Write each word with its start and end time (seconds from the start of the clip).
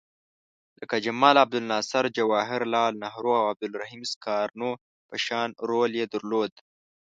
لکه 0.79 0.95
جمال 1.05 1.35
عبدالناصر، 1.43 2.03
جواهر 2.17 2.61
لعل 2.73 2.93
نهرو 3.03 3.31
او 3.39 3.43
عبدالرحیم 3.51 4.01
سکارنو 4.13 4.71
په 5.09 5.15
شان 5.25 5.49
رول 5.69 5.91
یې 5.99 6.05
درلود. 6.13 6.51